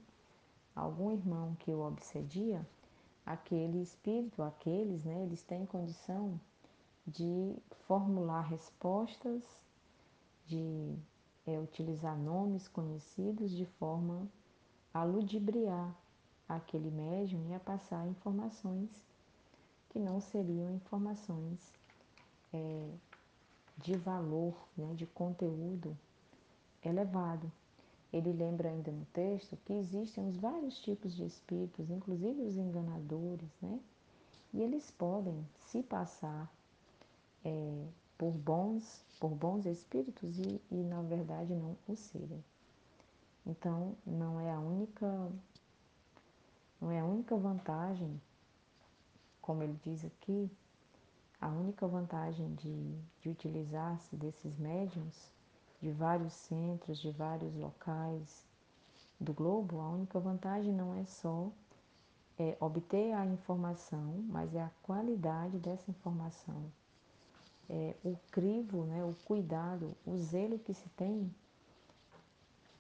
algum 0.74 1.12
irmão 1.12 1.54
que 1.60 1.70
o 1.70 1.86
obsedia, 1.86 2.66
aquele 3.26 3.82
espírito, 3.82 4.42
aqueles, 4.42 5.04
né, 5.04 5.22
eles 5.24 5.44
têm 5.44 5.66
condição 5.66 6.40
de 7.06 7.54
formular 7.86 8.44
respostas, 8.44 9.44
de 10.48 10.96
é, 11.46 11.60
utilizar 11.60 12.18
nomes 12.18 12.70
conhecidos 12.70 13.52
de 13.52 13.66
forma 13.66 14.26
a 14.94 15.04
ludibriar 15.04 15.94
aquele 16.48 16.90
médium 16.90 17.46
e 17.50 17.54
a 17.54 17.60
passar 17.60 18.08
informações 18.08 18.90
que 19.90 20.00
não 20.00 20.22
seriam 20.22 20.74
informações 20.74 21.60
é, 22.54 22.90
de 23.78 23.96
valor, 23.96 24.56
né, 24.78 24.94
de 24.96 25.06
conteúdo 25.06 25.98
elevado. 26.84 27.52
Ele 28.12 28.32
lembra 28.32 28.70
ainda 28.70 28.92
no 28.92 29.06
texto 29.08 29.58
que 29.66 29.74
existem 29.74 30.30
os 30.30 30.38
vários 30.38 30.80
tipos 30.80 31.14
de 31.16 31.26
espíritos, 31.26 31.90
inclusive 31.90 32.42
os 32.42 32.56
enganadores, 32.56 33.50
né? 33.62 33.80
E 34.54 34.62
eles 34.62 34.90
podem 34.92 35.46
se 35.68 35.84
passar 35.84 36.50
é, 37.44 37.86
por 38.18 38.32
bons 38.32 39.04
por 39.20 39.30
bons 39.32 39.66
espíritos 39.66 40.38
e, 40.40 40.62
e 40.72 40.76
na 40.76 41.02
verdade 41.02 41.54
não 41.54 41.76
o 41.88 41.96
serem. 41.96 42.44
Então 43.46 43.96
não 44.06 44.40
é 44.40 44.52
a 44.52 44.60
única 44.60 45.32
não 46.80 46.92
é 46.92 47.00
a 47.00 47.06
única 47.06 47.36
vantagem, 47.36 48.22
como 49.42 49.64
ele 49.64 49.78
diz 49.84 50.04
aqui, 50.06 50.50
a 51.46 51.48
única 51.48 51.86
vantagem 51.86 52.56
de, 52.56 52.98
de 53.22 53.30
utilizar-se 53.30 54.16
desses 54.16 54.58
médiums 54.58 55.32
de 55.80 55.92
vários 55.92 56.34
centros, 56.34 57.00
de 57.00 57.12
vários 57.12 57.54
locais 57.54 58.44
do 59.20 59.32
globo, 59.32 59.80
a 59.80 59.90
única 59.90 60.20
vantagem 60.20 60.74
não 60.74 61.00
é 61.00 61.06
só 61.06 61.52
é, 62.40 62.58
obter 62.60 63.14
a 63.14 63.24
informação, 63.28 64.26
mas 64.28 64.56
é 64.56 64.64
a 64.64 64.72
qualidade 64.82 65.60
dessa 65.60 65.92
informação. 65.92 66.64
É, 67.70 67.94
o 68.04 68.18
crivo, 68.32 68.84
né, 68.86 69.04
o 69.04 69.14
cuidado, 69.26 69.96
o 70.04 70.18
zelo 70.18 70.58
que 70.58 70.74
se 70.74 70.90
tem 70.98 71.32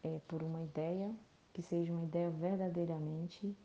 é, 0.03 0.19
por 0.27 0.41
uma 0.41 0.63
ideia 0.63 1.13
que 1.53 1.61
seja 1.61 1.93
uma 1.93 2.03
ideia 2.03 2.31
verdadeiramente 2.31 3.55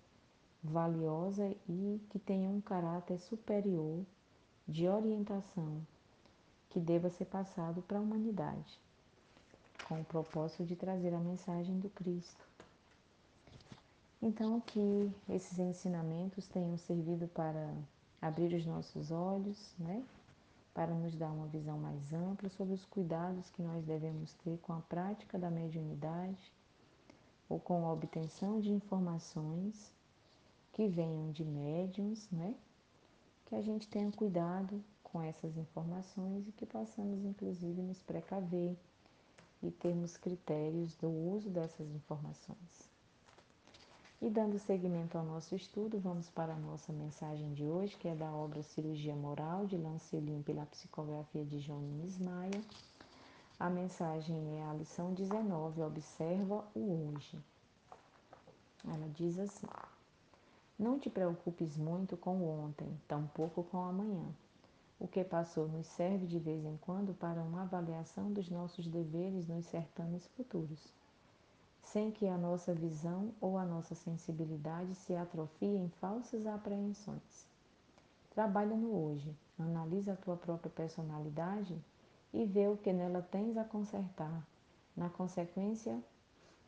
valiosa 0.63 1.57
e 1.67 1.99
que 2.11 2.19
tenha 2.19 2.51
um 2.51 2.61
caráter 2.61 3.19
superior 3.19 4.05
de 4.71 4.87
orientação 4.89 5.85
que 6.71 6.79
deva 6.79 7.11
ser 7.11 7.25
passado 7.25 7.83
para 7.83 7.99
a 7.99 8.01
humanidade, 8.01 8.79
com 9.89 10.01
o 10.01 10.05
propósito 10.05 10.65
de 10.65 10.77
trazer 10.77 11.13
a 11.13 11.19
mensagem 11.19 11.79
do 11.81 11.91
Cristo. 11.91 12.49
Então, 14.23 14.61
que 14.61 15.11
esses 15.29 15.59
ensinamentos 15.59 16.47
tenham 16.47 16.79
servido 16.79 17.27
para 17.29 17.75
abrir 18.23 18.55
os 18.55 18.65
nossos 18.65 19.11
olhos, 19.11 19.75
né? 19.79 20.05
para 20.73 20.95
nos 20.95 21.17
dar 21.17 21.31
uma 21.31 21.49
visão 21.49 21.77
mais 21.79 22.13
ampla 22.13 22.49
sobre 22.51 22.75
os 22.75 22.85
cuidados 22.85 23.51
que 23.51 23.63
nós 23.63 23.85
devemos 23.85 24.33
ter 24.45 24.57
com 24.59 24.73
a 24.73 24.81
prática 24.83 25.37
da 25.37 25.51
mediunidade 25.51 26.53
ou 27.49 27.59
com 27.59 27.85
a 27.87 27.93
obtenção 27.93 28.61
de 28.61 28.71
informações 28.71 29.93
que 30.73 30.87
venham 30.87 31.33
de 31.33 31.45
médiums, 31.45 32.29
né? 32.31 32.55
Que 33.51 33.57
a 33.57 33.61
gente 33.61 33.89
tenha 33.89 34.13
cuidado 34.13 34.81
com 35.03 35.21
essas 35.21 35.57
informações 35.57 36.47
e 36.47 36.53
que 36.53 36.65
possamos, 36.65 37.25
inclusive, 37.25 37.83
nos 37.83 38.01
precaver 38.01 38.77
e 39.61 39.73
termos 39.73 40.17
critérios 40.17 40.95
do 40.95 41.11
uso 41.11 41.51
dessas 41.51 41.91
informações. 41.91 42.89
E 44.23 44.31
dando 44.31 44.57
seguimento 44.57 45.19
ao 45.19 45.25
nosso 45.25 45.57
estudo, 45.57 45.99
vamos 45.99 46.31
para 46.31 46.55
a 46.55 46.59
nossa 46.61 46.93
mensagem 46.93 47.53
de 47.53 47.65
hoje, 47.65 47.97
que 47.97 48.07
é 48.07 48.15
da 48.15 48.31
obra 48.31 48.63
Cirurgia 48.63 49.17
Moral, 49.17 49.67
de 49.67 49.77
Lancelin 49.77 50.43
pela 50.43 50.65
psicografia 50.67 51.45
de 51.45 51.59
Jones 51.59 52.19
Maia. 52.21 52.63
A 53.59 53.69
mensagem 53.69 54.61
é 54.61 54.63
a 54.63 54.75
lição 54.75 55.13
19, 55.13 55.83
observa 55.83 56.65
o 56.73 57.13
hoje. 57.13 57.37
Ela 58.87 59.09
diz 59.09 59.41
assim: 59.41 59.67
Não 60.81 60.99
te 60.99 61.11
preocupes 61.11 61.77
muito 61.77 62.17
com 62.17 62.43
ontem, 62.43 62.89
tampouco 63.07 63.63
com 63.65 63.83
amanhã. 63.83 64.25
O 64.99 65.07
que 65.07 65.23
passou 65.23 65.69
nos 65.69 65.87
serve 65.87 66.27
de 66.27 66.39
vez 66.39 66.65
em 66.65 66.79
quando 66.79 67.13
para 67.13 67.43
uma 67.43 67.65
avaliação 67.65 68.33
dos 68.33 68.49
nossos 68.49 68.89
deveres 68.89 69.47
nos 69.47 69.67
certames 69.67 70.27
futuros, 70.29 70.91
sem 71.83 72.11
que 72.11 72.27
a 72.27 72.39
nossa 72.39 72.73
visão 72.73 73.31
ou 73.43 73.59
a 73.59 73.65
nossa 73.67 73.95
sensibilidade 73.95 74.95
se 74.95 75.15
atrofie 75.15 75.67
em 75.67 75.91
falsas 76.01 76.47
apreensões. 76.47 77.47
Trabalha 78.31 78.75
no 78.75 79.05
hoje, 79.05 79.37
analisa 79.59 80.15
a 80.15 80.17
tua 80.17 80.39
própria 80.39 80.71
personalidade 80.71 81.77
e 82.33 82.47
vê 82.47 82.69
o 82.69 82.79
que 82.79 82.91
nela 82.91 83.21
tens 83.21 83.59
a 83.59 83.65
consertar, 83.65 84.47
na 84.97 85.11
consequência, 85.11 86.03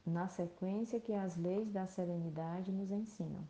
na 0.05 0.29
sequência 0.29 1.01
que 1.01 1.15
as 1.15 1.35
leis 1.39 1.71
da 1.71 1.87
serenidade 1.87 2.71
nos 2.71 2.91
ensinam, 2.91 3.43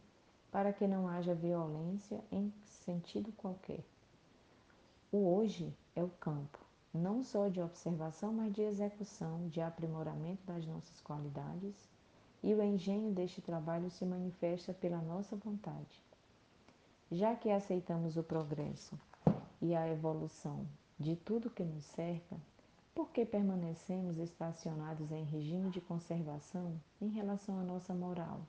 para 0.52 0.70
que 0.70 0.86
não 0.86 1.08
haja 1.08 1.34
violência 1.34 2.22
em 2.30 2.52
sentido 2.84 3.32
qualquer. 3.32 3.82
O 5.10 5.34
hoje 5.34 5.74
é 5.96 6.04
o 6.04 6.10
campo, 6.20 6.58
não 6.92 7.24
só 7.24 7.48
de 7.48 7.60
observação, 7.60 8.34
mas 8.34 8.52
de 8.52 8.60
execução, 8.60 9.48
de 9.48 9.62
aprimoramento 9.62 10.44
das 10.46 10.66
nossas 10.66 11.00
qualidades, 11.00 11.74
e 12.42 12.52
o 12.52 12.62
engenho 12.62 13.12
deste 13.12 13.40
trabalho 13.40 13.90
se 13.90 14.04
manifesta 14.04 14.74
pela 14.74 15.00
nossa 15.00 15.34
vontade. 15.36 16.02
Já 17.10 17.34
que 17.34 17.50
aceitamos 17.50 18.18
o 18.18 18.22
progresso 18.22 18.98
e 19.60 19.74
a 19.74 19.88
evolução 19.88 20.66
de 20.98 21.16
tudo 21.16 21.50
que 21.50 21.62
nos 21.62 21.84
cerca, 21.84 22.36
por 22.94 23.10
que 23.10 23.24
permanecemos 23.24 24.18
estacionados 24.18 25.10
em 25.12 25.24
regime 25.24 25.70
de 25.70 25.80
conservação 25.80 26.78
em 27.00 27.08
relação 27.08 27.58
à 27.58 27.62
nossa 27.62 27.94
moral? 27.94 28.42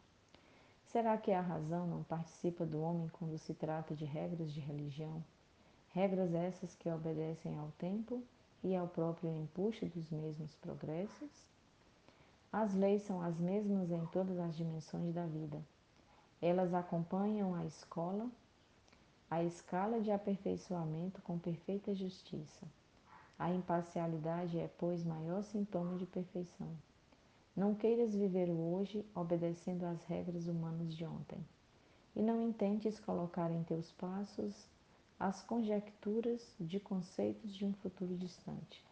Será 0.93 1.17
que 1.17 1.32
a 1.32 1.41
razão 1.41 1.88
não 1.88 2.03
participa 2.03 2.67
do 2.67 2.79
homem 2.79 3.10
quando 3.13 3.36
se 3.39 3.51
trata 3.56 3.95
de 3.95 4.06
regras 4.06 4.53
de 4.53 4.60
religião? 4.60 5.23
Regras 5.89 6.32
essas 6.36 6.75
que 6.75 6.88
obedecem 6.88 7.58
ao 7.58 7.71
tempo 7.79 8.21
e 8.63 8.75
ao 8.75 8.88
próprio 8.88 9.32
empuxo 9.32 9.88
dos 9.88 10.12
mesmos 10.12 10.53
progressos? 10.58 11.47
As 12.51 12.75
leis 12.75 13.01
são 13.01 13.23
as 13.23 13.39
mesmas 13.39 13.89
em 13.89 14.06
todas 14.12 14.38
as 14.38 14.56
dimensões 14.56 15.15
da 15.15 15.25
vida. 15.25 15.60
Elas 16.39 16.75
acompanham 16.75 17.56
a 17.56 17.65
escola 17.65 18.29
a 19.32 19.43
escala 19.43 19.99
de 19.99 20.12
aperfeiçoamento 20.12 21.23
com 21.23 21.39
perfeita 21.39 21.95
justiça. 21.95 22.67
A 23.39 23.51
imparcialidade 23.51 24.60
é, 24.60 24.69
pois, 24.77 25.03
maior 25.03 25.41
sintoma 25.41 25.97
de 25.97 26.06
perfeição. 26.06 26.69
Não 27.56 27.76
queiras 27.76 28.16
viver 28.16 28.50
o 28.50 28.74
hoje 28.74 29.06
obedecendo 29.13 29.84
às 29.86 30.04
regras 30.06 30.48
humanas 30.48 30.96
de 30.96 31.06
ontem. 31.06 31.38
E 32.16 32.22
não 32.22 32.42
intentes 32.42 33.00
colocar 33.00 33.52
em 33.52 33.63
teus 33.63 33.92
passos 33.92 34.68
as 35.20 35.42
conjecturas 35.42 36.56
de 36.60 36.80
conceitos 36.80 37.56
de 37.56 37.66
um 37.66 37.74
futuro 37.74 38.16
distante. 38.18 38.84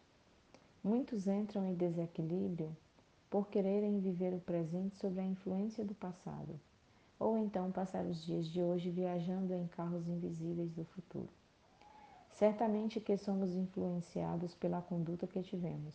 Muitos 0.82 1.26
entram 1.26 1.64
em 1.66 1.74
desequilíbrio 1.74 2.76
por 3.28 3.48
quererem 3.48 4.00
viver 4.00 4.34
o 4.34 4.40
presente 4.40 4.96
sob 4.96 5.18
a 5.20 5.24
influência 5.24 5.84
do 5.84 5.94
passado 5.94 6.58
ou 7.22 7.38
então 7.38 7.70
passar 7.70 8.04
os 8.04 8.24
dias 8.24 8.48
de 8.48 8.60
hoje 8.60 8.90
viajando 8.90 9.54
em 9.54 9.68
carros 9.68 10.08
invisíveis 10.08 10.72
do 10.72 10.84
futuro. 10.84 11.28
Certamente 12.32 13.00
que 13.00 13.16
somos 13.16 13.54
influenciados 13.54 14.56
pela 14.56 14.82
conduta 14.82 15.24
que 15.24 15.40
tivemos. 15.40 15.94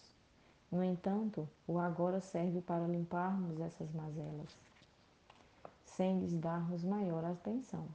No 0.70 0.84
entanto, 0.84 1.48
o 1.66 1.80
agora 1.80 2.20
serve 2.20 2.60
para 2.62 2.86
limparmos 2.86 3.58
essas 3.60 3.90
mazelas, 3.94 4.54
sem 5.86 6.20
lhes 6.20 6.34
darmos 6.34 6.84
maior 6.84 7.24
atenção. 7.24 7.88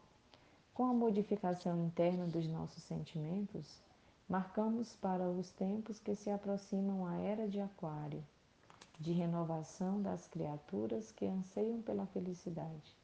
Com 0.72 0.86
a 0.86 0.94
modificação 0.94 1.84
interna 1.84 2.26
dos 2.26 2.46
nossos 2.48 2.82
sentimentos, 2.84 3.78
marcamos 4.26 4.94
para 4.94 5.28
os 5.28 5.50
tempos 5.50 5.98
que 5.98 6.16
se 6.16 6.30
aproximam 6.30 7.06
a 7.06 7.16
era 7.16 7.46
de 7.46 7.60
Aquário, 7.60 8.24
de 8.98 9.12
renovação 9.12 10.00
das 10.00 10.26
criaturas 10.26 11.12
que 11.12 11.26
anseiam 11.26 11.82
pela 11.82 12.06
felicidade. 12.06 12.96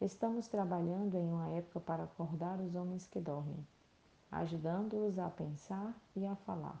Estamos 0.00 0.46
trabalhando 0.46 1.16
em 1.16 1.28
uma 1.28 1.48
época 1.48 1.80
para 1.80 2.04
acordar 2.04 2.60
os 2.60 2.76
homens 2.76 3.08
que 3.08 3.18
dormem, 3.18 3.66
ajudando-os 4.30 5.18
a 5.18 5.28
pensar 5.28 5.92
e 6.14 6.24
a 6.24 6.36
falar, 6.36 6.80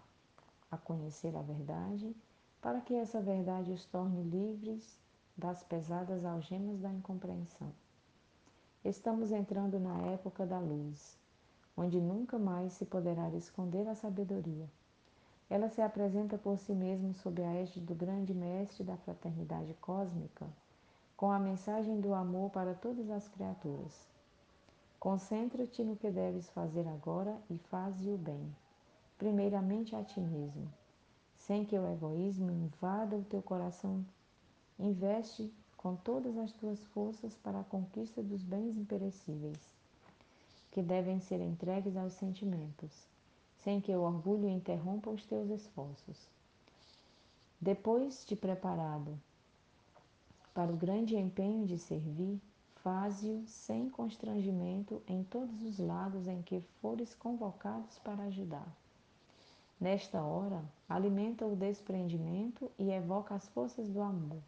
a 0.70 0.76
conhecer 0.76 1.36
a 1.36 1.42
verdade, 1.42 2.14
para 2.60 2.80
que 2.80 2.94
essa 2.94 3.20
verdade 3.20 3.72
os 3.72 3.84
torne 3.86 4.22
livres 4.22 4.98
das 5.36 5.62
pesadas 5.62 6.24
algemas 6.24 6.80
da 6.80 6.92
incompreensão. 6.92 7.72
Estamos 8.84 9.32
entrando 9.32 9.78
na 9.78 9.98
época 10.12 10.44
da 10.46 10.58
luz, 10.58 11.16
onde 11.76 12.00
nunca 12.00 12.38
mais 12.38 12.72
se 12.72 12.84
poderá 12.84 13.28
esconder 13.30 13.86
a 13.88 13.94
sabedoria. 13.94 14.68
Ela 15.48 15.68
se 15.68 15.80
apresenta 15.80 16.36
por 16.36 16.58
si 16.58 16.72
mesma 16.72 17.14
sob 17.14 17.42
a 17.42 17.54
égide 17.54 17.80
do 17.80 17.94
grande 17.94 18.34
mestre 18.34 18.84
da 18.84 18.96
fraternidade 18.96 19.74
cósmica, 19.80 20.46
com 21.16 21.30
a 21.30 21.38
mensagem 21.38 22.00
do 22.00 22.12
amor 22.12 22.50
para 22.50 22.74
todas 22.74 23.08
as 23.10 23.26
criaturas. 23.28 24.08
Concentra-te 25.00 25.82
no 25.82 25.96
que 25.96 26.10
deves 26.10 26.50
fazer 26.50 26.86
agora 26.88 27.36
e 27.48 27.56
faze 27.56 28.10
o 28.10 28.18
bem, 28.18 28.54
primeiramente 29.18 29.96
a 29.96 30.02
ti 30.02 30.20
mesmo, 30.20 30.72
sem 31.36 31.64
que 31.64 31.76
o 31.76 31.92
egoísmo 31.92 32.50
invada 32.50 33.16
o 33.16 33.24
teu 33.24 33.42
coração. 33.42 34.04
Investe 34.78 35.52
com 35.76 35.96
todas 35.96 36.38
as 36.38 36.52
tuas 36.52 36.82
forças 36.86 37.34
para 37.34 37.60
a 37.60 37.64
conquista 37.64 38.22
dos 38.22 38.42
bens 38.42 38.76
imperecíveis, 38.76 39.58
que 40.70 40.80
devem 40.80 41.20
ser 41.20 41.40
entregues 41.40 41.96
aos 41.96 42.12
sentimentos, 42.12 42.92
sem 43.58 43.80
que 43.80 43.94
o 43.94 44.02
orgulho 44.02 44.48
interrompa 44.48 45.10
os 45.10 45.26
teus 45.26 45.50
esforços. 45.50 46.28
Depois 47.60 48.24
de 48.24 48.36
preparado 48.36 49.18
para 50.54 50.72
o 50.72 50.76
grande 50.76 51.16
empenho 51.16 51.66
de 51.66 51.76
servir, 51.76 52.40
faze-o 52.82 53.44
sem 53.46 53.88
constrangimento 53.90 55.02
em 55.08 55.24
todos 55.24 55.62
os 55.62 55.78
lados 55.78 56.28
em 56.28 56.40
que 56.42 56.60
fores 56.80 57.14
convocados 57.14 57.98
para 57.98 58.22
ajudar. 58.24 58.68
Nesta 59.80 60.22
hora, 60.22 60.64
alimenta 60.88 61.46
o 61.46 61.54
desprendimento 61.54 62.70
e 62.78 62.90
evoca 62.90 63.34
as 63.34 63.48
forças 63.48 63.88
do 63.88 64.00
amor, 64.00 64.42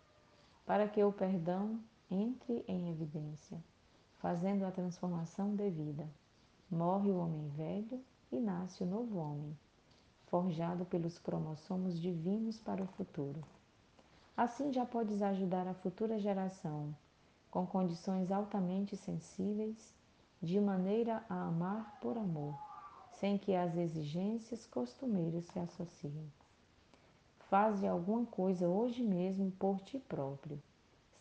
para 0.66 0.88
que 0.88 1.02
o 1.04 1.12
perdão 1.12 1.78
entre 2.10 2.64
em 2.66 2.90
evidência, 2.90 3.62
fazendo 4.18 4.64
a 4.64 4.72
transformação 4.72 5.54
devida. 5.54 6.08
Morre 6.70 7.10
o 7.10 7.18
homem 7.18 7.48
velho 7.50 8.00
e 8.32 8.40
nasce 8.40 8.82
o 8.82 8.86
novo 8.86 9.18
homem. 9.18 9.56
forjado 10.26 10.84
pelos 10.84 11.18
cromossomos 11.18 12.00
divinos 12.00 12.58
para 12.60 12.82
o 12.82 12.86
futuro. 12.86 13.42
Assim 14.36 14.72
já 14.72 14.86
podes 14.86 15.20
ajudar 15.22 15.66
a 15.66 15.74
futura 15.74 16.20
geração 16.20 16.94
com 17.50 17.66
condições 17.66 18.30
altamente 18.30 18.96
sensíveis, 18.96 19.92
de 20.40 20.60
maneira 20.60 21.24
a 21.28 21.48
amar 21.48 21.98
por 22.00 22.16
amor, 22.16 22.56
sem 23.20 23.36
que 23.36 23.54
as 23.54 23.76
exigências 23.76 24.66
costumeiras 24.66 25.44
se 25.44 25.58
associem. 25.58 26.32
Faze 27.50 27.86
alguma 27.86 28.24
coisa 28.24 28.66
hoje 28.66 29.02
mesmo 29.02 29.50
por 29.52 29.78
ti 29.82 29.98
próprio, 29.98 30.58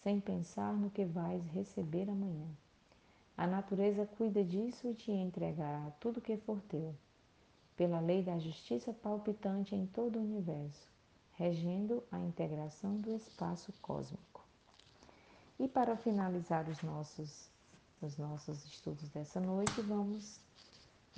sem 0.02 0.18
pensar 0.18 0.74
no 0.74 0.90
que 0.90 1.04
vais 1.04 1.46
receber 1.48 2.10
amanhã. 2.10 2.48
A 3.36 3.46
natureza 3.46 4.06
cuida 4.18 4.42
disso 4.42 4.88
e 4.88 4.94
te 4.94 5.12
entregará 5.12 5.92
tudo 6.00 6.22
que 6.22 6.38
for 6.38 6.62
teu, 6.70 6.96
pela 7.76 8.00
lei 8.00 8.24
da 8.24 8.40
justiça 8.40 8.94
palpitante 8.94 9.76
em 9.76 9.86
todo 9.86 10.20
o 10.20 10.22
universo, 10.22 10.88
regendo 11.34 12.02
a 12.10 12.20
integração 12.20 12.96
do 12.96 13.14
espaço 13.14 13.74
cósmico. 13.82 14.42
E 15.60 15.68
para 15.68 15.98
finalizar 15.98 16.70
os 16.70 16.82
nossos, 16.82 17.50
os 18.02 18.18
nossos 18.18 18.64
estudos 18.64 19.10
dessa 19.10 19.42
noite, 19.42 19.82
vamos 19.82 20.40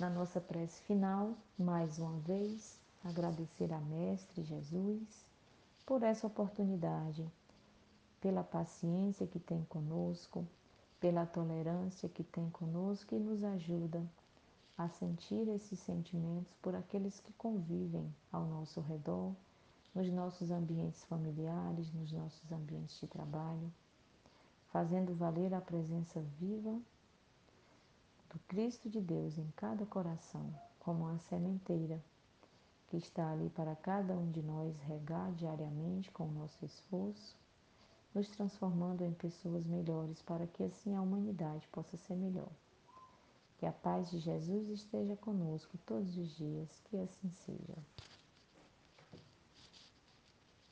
na 0.02 0.10
nossa 0.10 0.40
prece 0.40 0.82
final, 0.82 1.32
mais 1.56 1.96
uma 2.00 2.18
vez, 2.18 2.76
agradecer 3.04 3.72
a 3.72 3.78
Mestre 3.78 4.42
Jesus 4.42 5.24
por 5.86 6.02
essa 6.02 6.26
oportunidade, 6.26 7.24
pela 8.20 8.42
paciência 8.42 9.28
que 9.28 9.38
tem 9.38 9.62
conosco, 9.66 10.44
pela 10.98 11.24
tolerância 11.24 12.08
que 12.08 12.24
tem 12.24 12.50
conosco 12.50 13.14
e 13.14 13.20
nos 13.20 13.44
ajuda 13.44 14.04
a 14.76 14.88
sentir 14.88 15.46
esses 15.46 15.78
sentimentos 15.78 16.52
por 16.60 16.74
aqueles 16.74 17.20
que 17.20 17.32
convivem 17.34 18.12
ao 18.32 18.44
nosso 18.44 18.80
redor, 18.80 19.32
nos 19.94 20.10
nossos 20.10 20.50
ambientes 20.50 21.04
familiares, 21.04 21.92
nos 21.94 22.10
nossos 22.10 22.50
ambientes 22.50 22.98
de 22.98 23.06
trabalho, 23.06 23.72
fazendo 24.72 25.14
valer 25.14 25.54
a 25.54 25.60
presença 25.60 26.20
viva 26.40 26.76
do 28.32 28.38
Cristo 28.48 28.88
de 28.88 28.98
Deus 28.98 29.36
em 29.36 29.50
cada 29.54 29.84
coração, 29.84 30.54
como 30.80 31.04
uma 31.04 31.18
sementeira 31.18 32.02
que 32.88 32.96
está 32.96 33.30
ali 33.30 33.50
para 33.50 33.76
cada 33.76 34.14
um 34.14 34.30
de 34.30 34.42
nós 34.42 34.74
regar 34.80 35.30
diariamente 35.32 36.10
com 36.10 36.24
o 36.24 36.32
nosso 36.32 36.64
esforço, 36.64 37.36
nos 38.14 38.28
transformando 38.30 39.04
em 39.04 39.12
pessoas 39.12 39.66
melhores 39.66 40.22
para 40.22 40.46
que 40.46 40.62
assim 40.64 40.94
a 40.94 41.02
humanidade 41.02 41.68
possa 41.68 41.96
ser 41.98 42.16
melhor. 42.16 42.48
Que 43.58 43.66
a 43.66 43.72
paz 43.72 44.10
de 44.10 44.18
Jesus 44.18 44.66
esteja 44.70 45.14
conosco 45.16 45.76
todos 45.84 46.16
os 46.16 46.34
dias, 46.34 46.80
que 46.86 46.96
assim 46.96 47.30
seja. 47.44 47.76